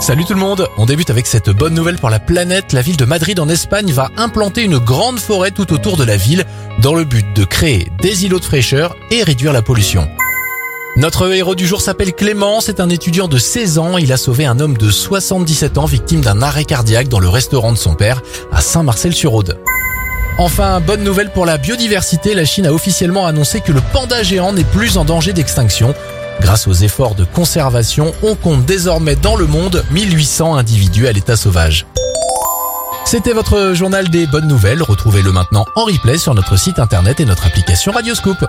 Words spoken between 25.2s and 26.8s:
d'extinction. Grâce aux